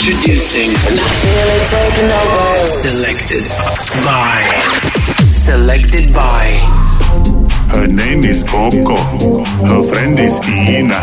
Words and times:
Introducing. 0.00 0.70
And 0.88 0.96
I 0.96 1.12
feel 1.20 1.48
it 1.60 1.68
taking 1.68 2.08
over. 2.08 2.66
Selected 2.88 3.44
by. 4.02 4.40
Selected 5.28 6.14
by. 6.14 6.56
Her 7.68 7.86
name 7.86 8.24
is 8.24 8.42
Coco, 8.42 8.96
her 9.66 9.82
friend 9.82 10.18
is 10.18 10.40
Ina. 10.48 11.00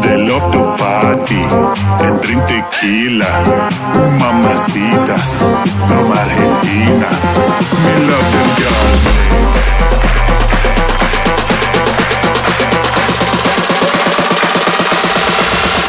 They 0.00 0.16
love 0.16 0.50
to 0.52 0.62
party 0.80 1.36
and 1.36 2.22
drink 2.22 2.46
tequila. 2.48 3.28
Un 4.00 4.18
mamacitas 4.18 5.44
from 5.84 6.10
Argentina. 6.10 7.10
We 7.84 7.92
love 8.08 8.28
them 8.32 8.48
girls. 8.56 9.02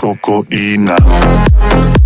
Coco 0.01 0.43
Ina. 0.51 2.00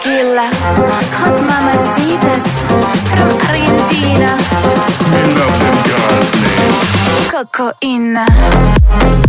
tranquila. 0.00 0.50
Hot 1.12 1.40
mamacitas 1.42 2.44
from 3.10 3.28
Argentina. 3.48 4.36
We 5.12 5.20
love 5.34 5.56
them 5.60 5.78
guys' 5.88 6.32
names. 6.42 7.28
Cocoina. 7.30 9.25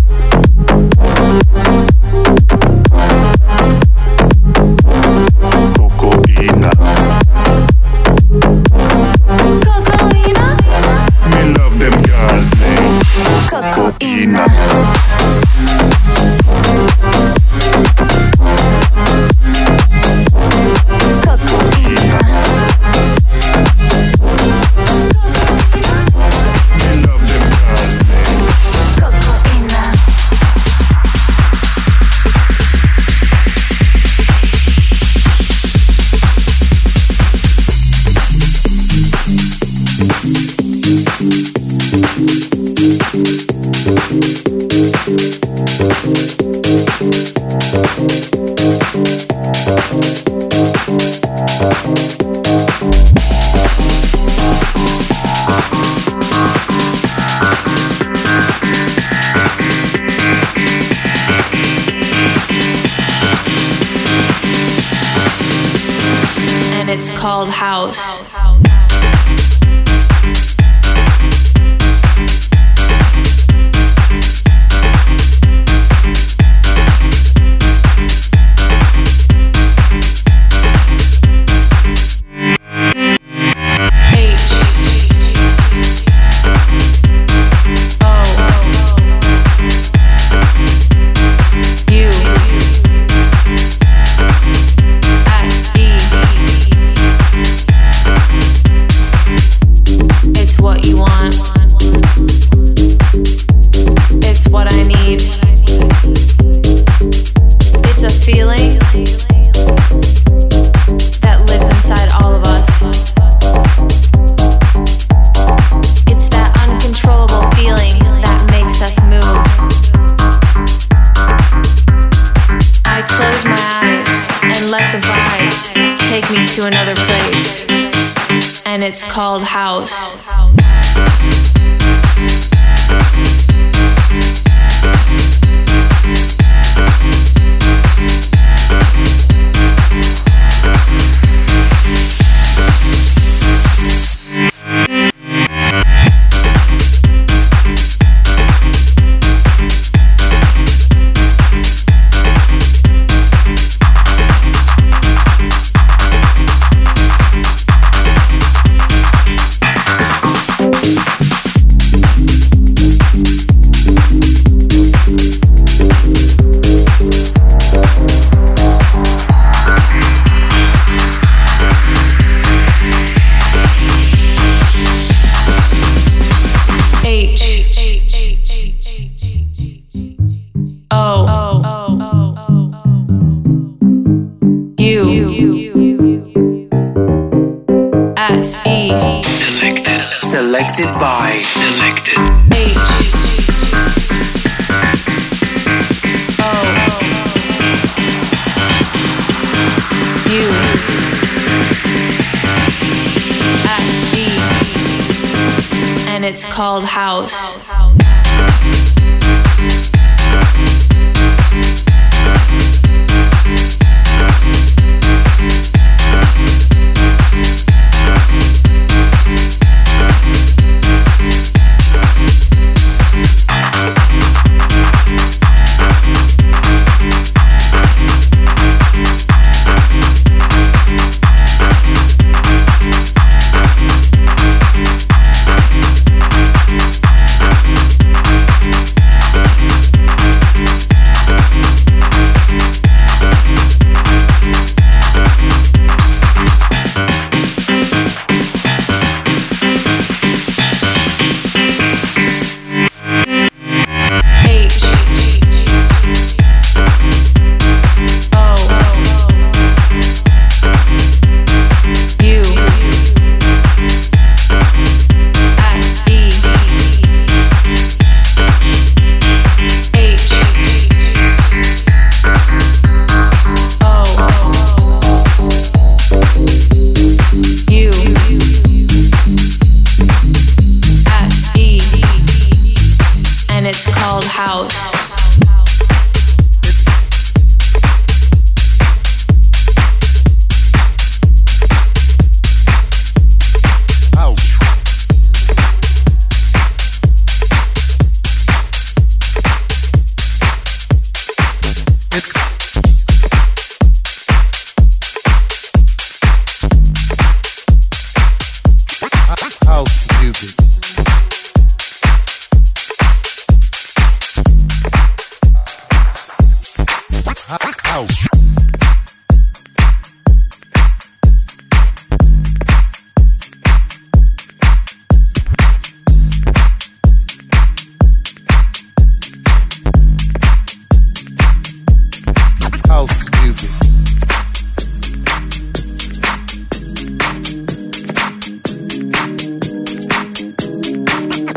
House. 190.80 191.57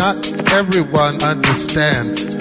not 0.00 0.16
everyone 0.54 1.22
understands. 1.22 2.39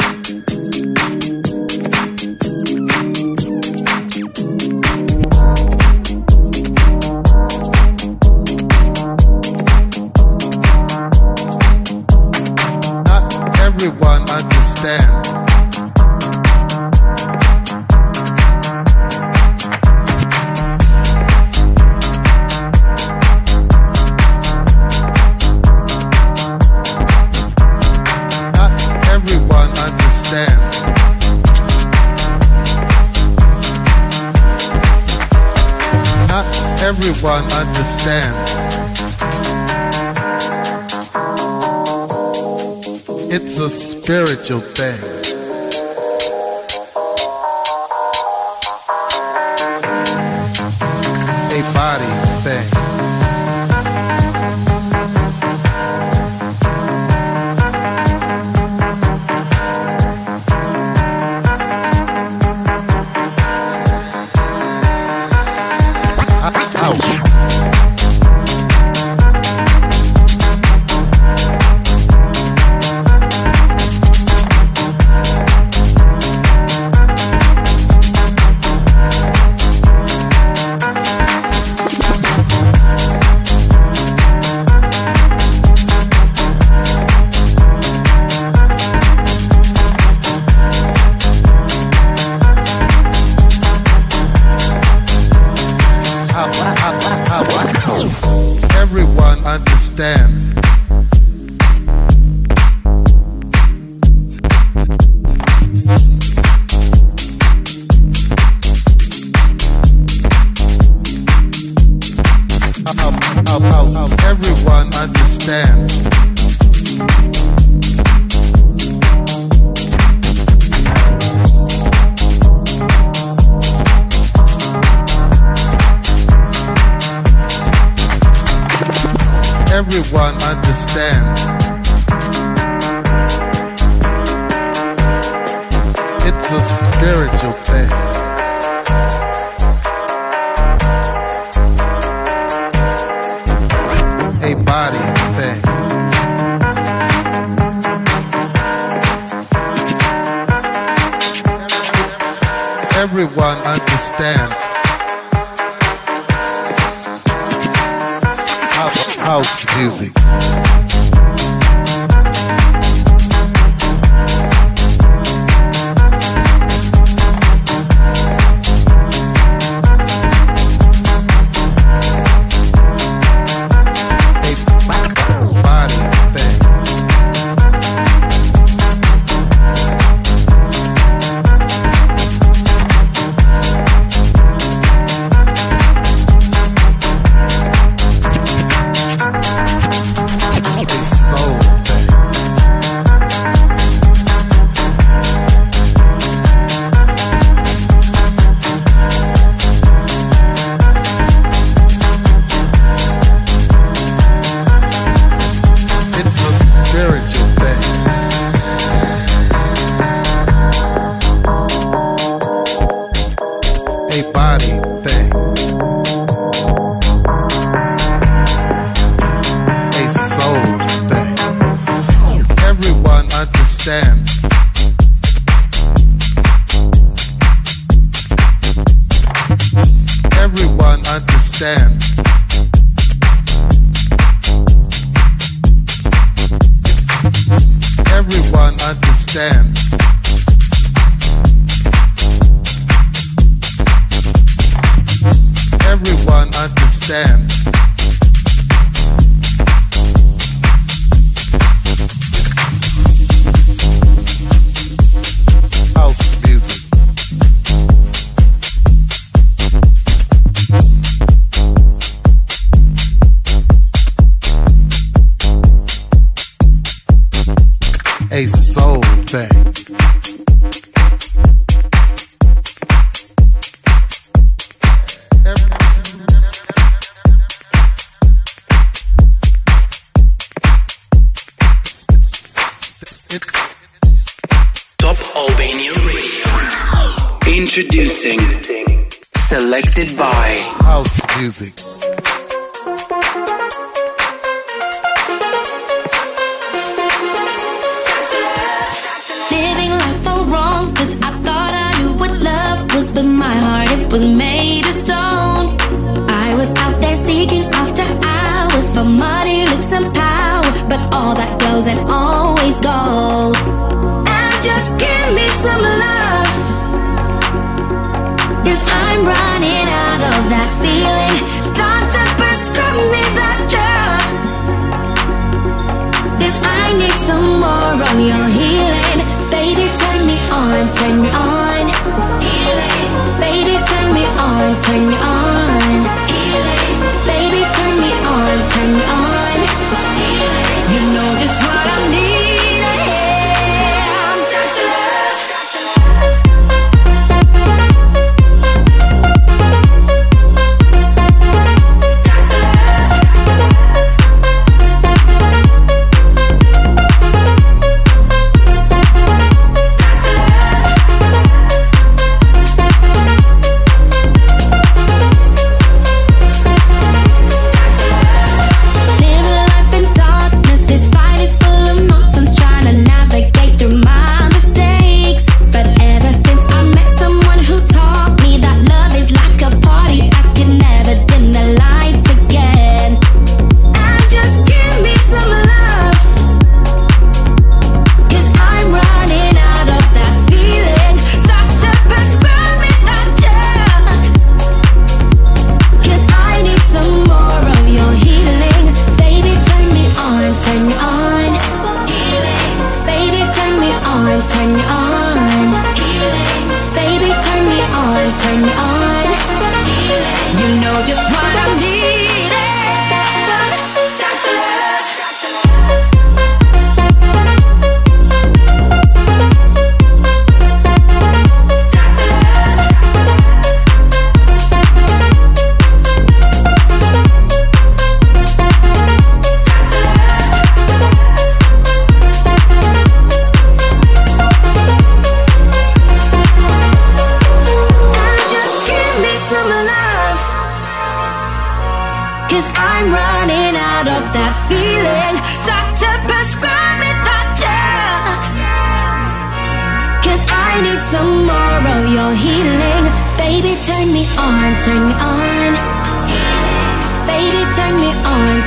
Spiritual 43.70 44.60
thing. 44.60 45.19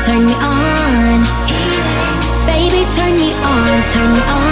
turn 0.04 0.26
me 0.26 0.34
on. 0.34 1.20
Baby, 2.44 2.82
turn 2.96 3.14
me 3.16 3.32
on, 3.32 3.90
turn 3.90 4.12
me 4.12 4.20
on. 4.20 4.51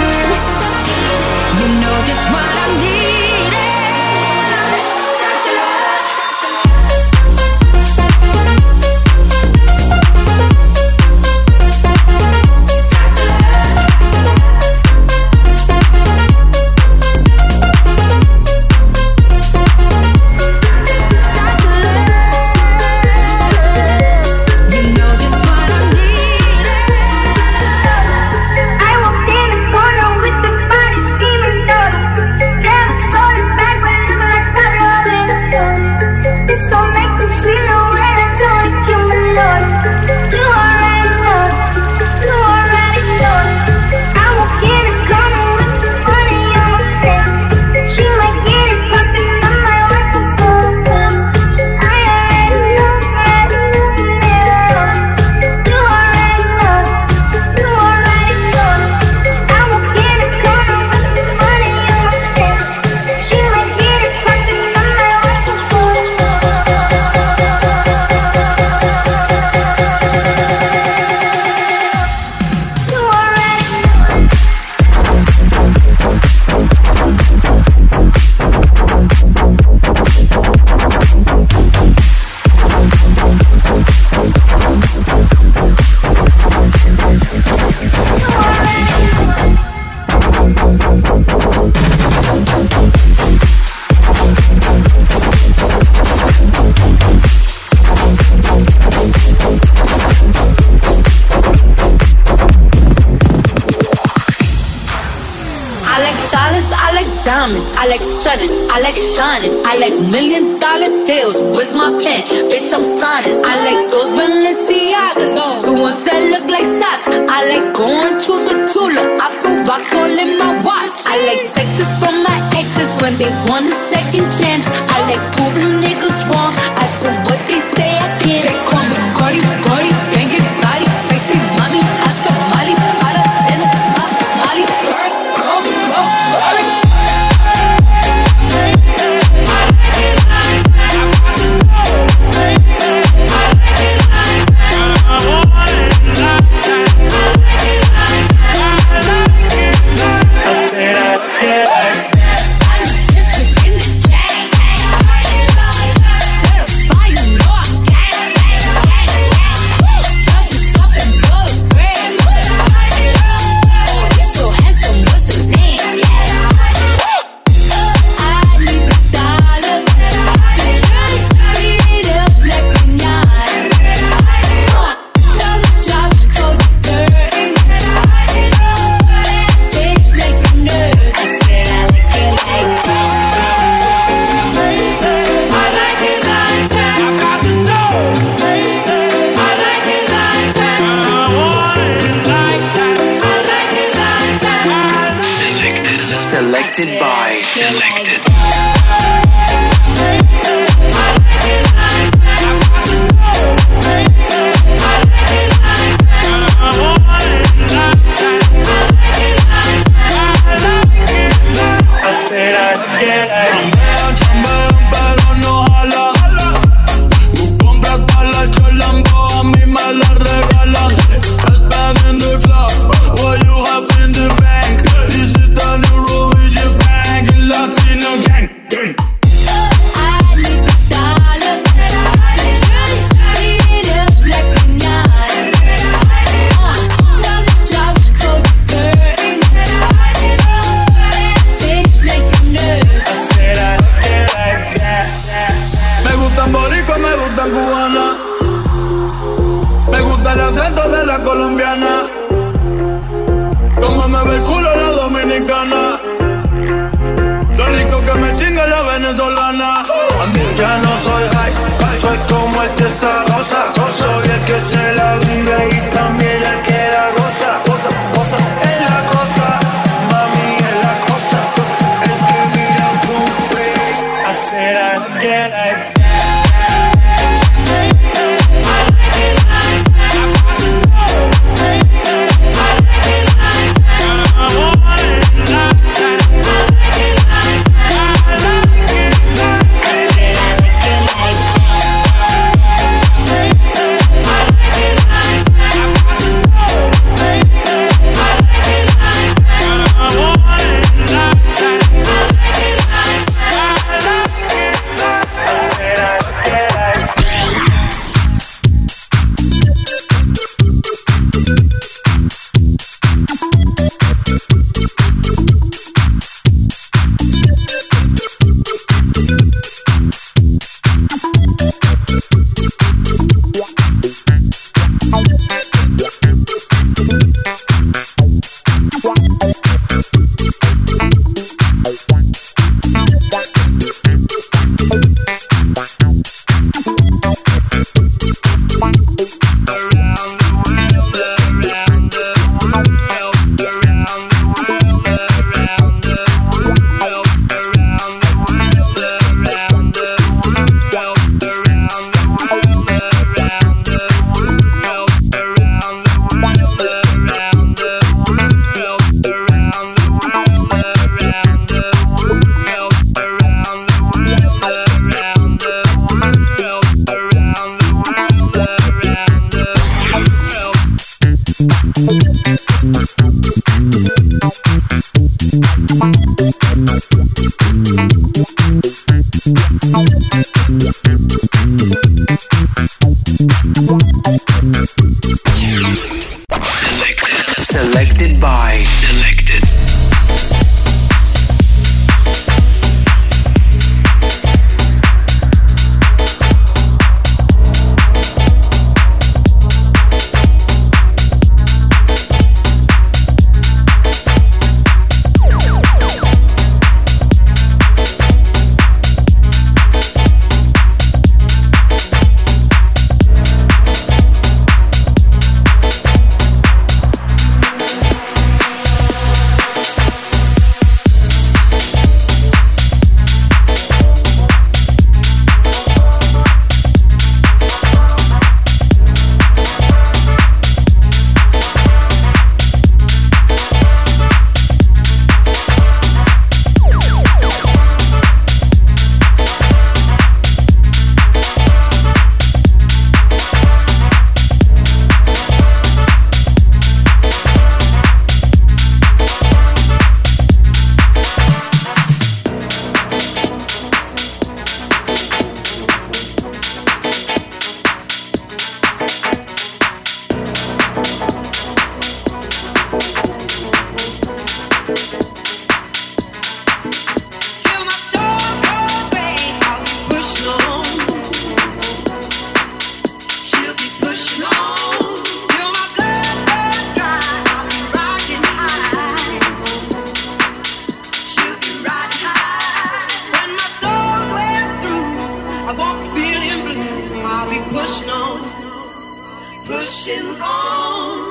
pushing 489.65 490.41
on. 490.41 491.30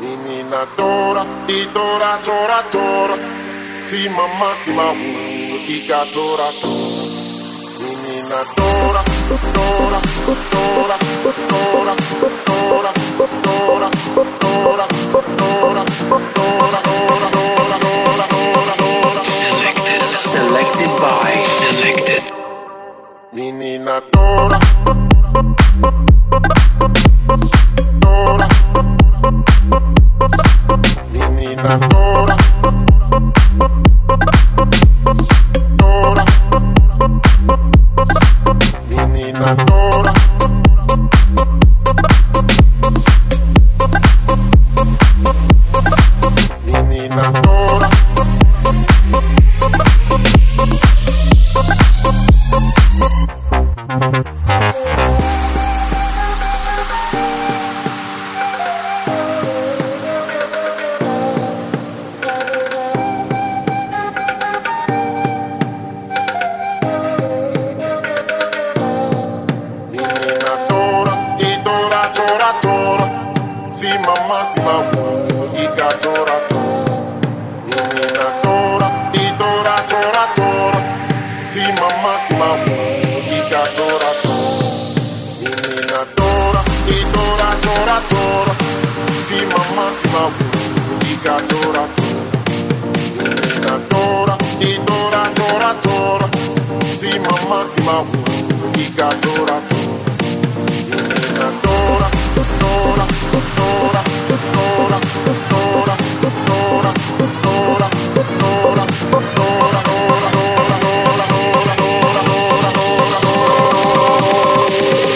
Menina 0.00 0.64
tora, 0.76 1.26
e 1.48 1.66
tora, 1.72 2.18
tora, 2.22 2.62
tora. 2.70 3.18
Si 3.82 4.08
mama 4.08 4.54
si 4.54 4.72
ma 4.72 4.92
vu, 4.92 5.58
dica 5.66 6.06
tora, 6.12 6.52
tora. 6.60 7.18
Menina 7.80 8.44
tora, 8.54 9.02
tora, 9.52 10.00
tora, 10.24 10.38
tora, 10.72 10.96
tora, 11.48 11.94
tora, 12.44 12.82
tora, 12.82 12.90
tora, 13.44 13.88
tora, 13.88 13.88
tora, 13.88 14.86
tora. 15.48 15.88
Selected 20.16 20.92
by 21.00 21.32
Selected. 21.70 22.22
Menina 23.32 24.00
Dora. 24.12 24.57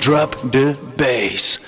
drop 0.02 0.35
the 0.50 0.76
bass. 0.96 1.58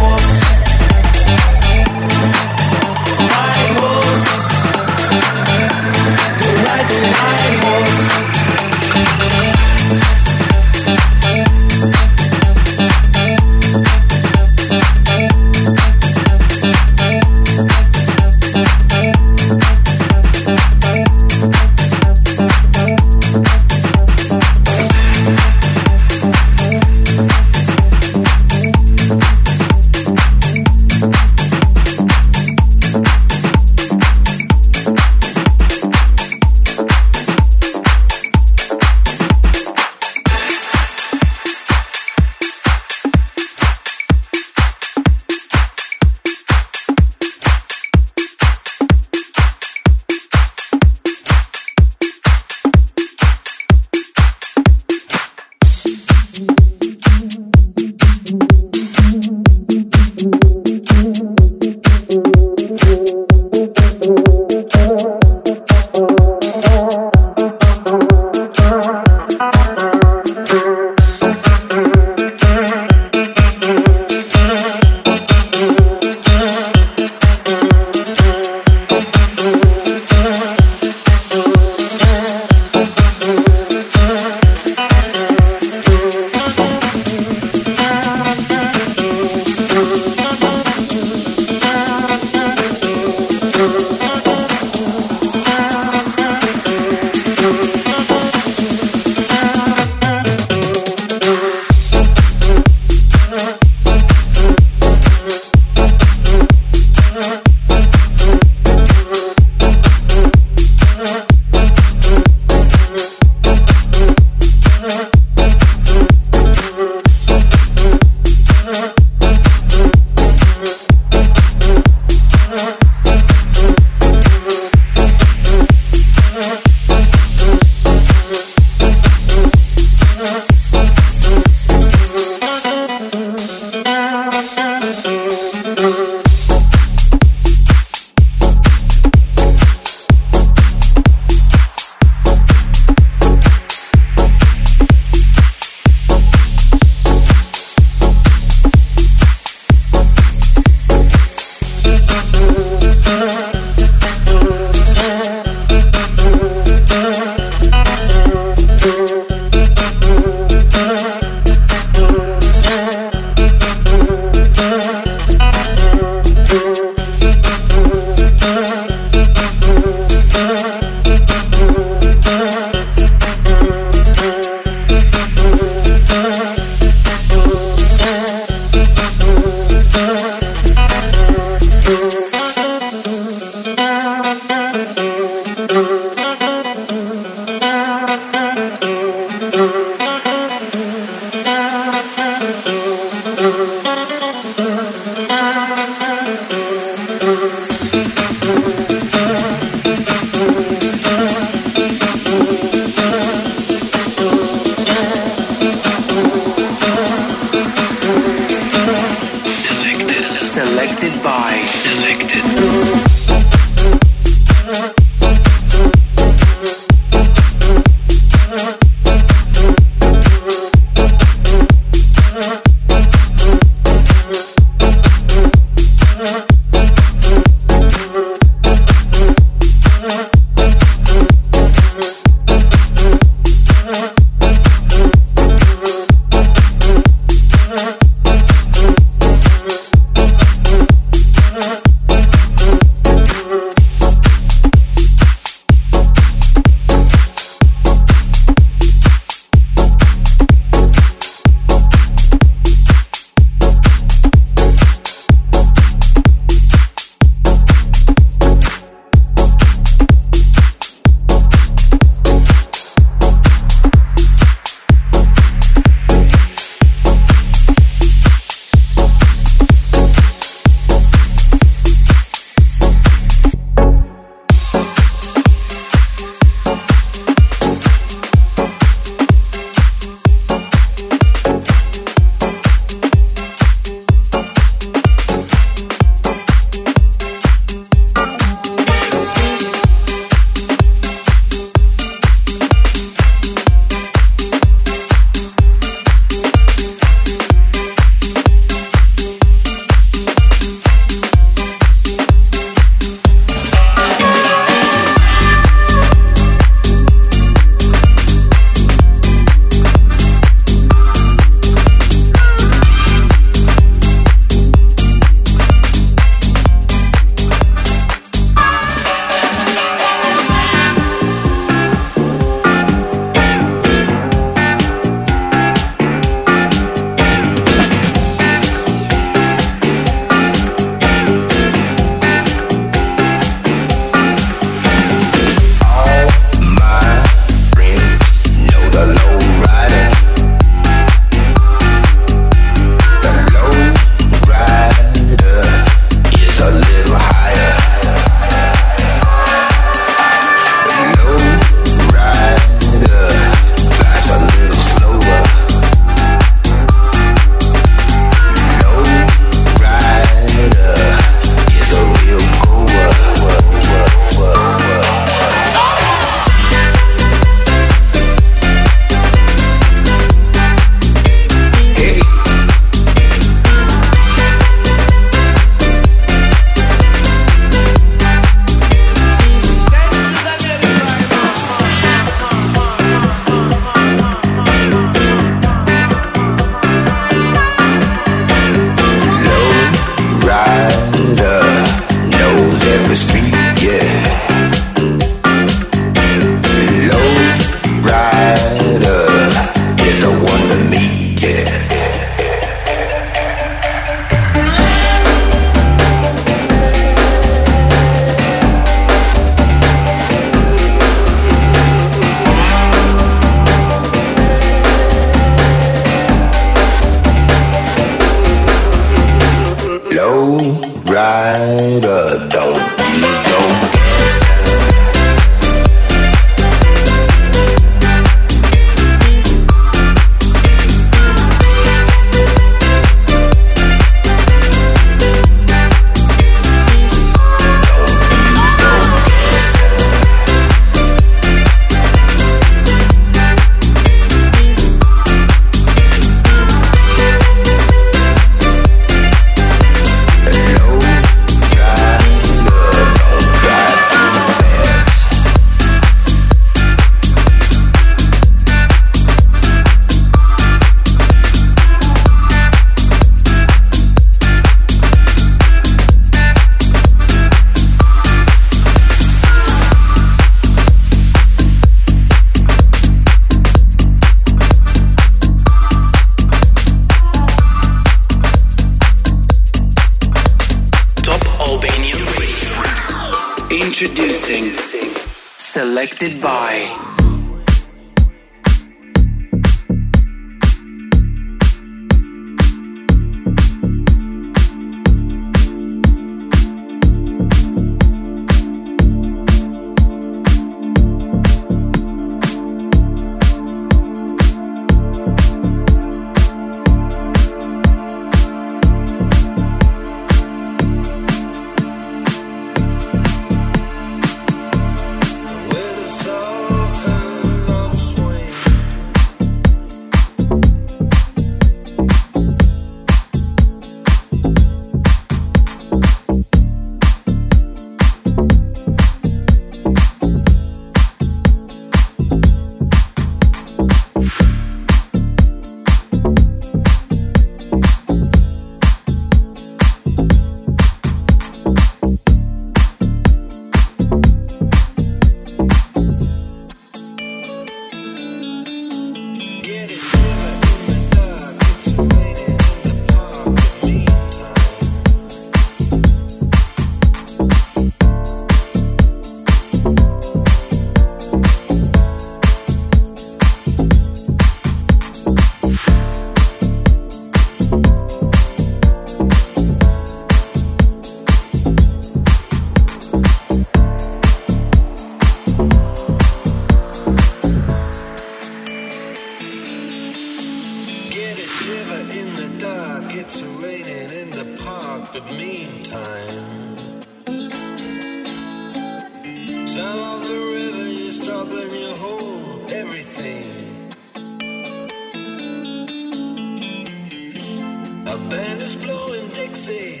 Band 598.30 598.60
is 598.60 598.76
blowing 598.76 599.28
Dixie, 599.28 600.00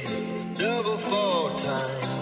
double 0.58 0.96
fall 0.96 1.50
time. 1.56 2.15